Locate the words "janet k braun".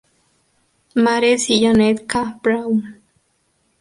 1.63-3.01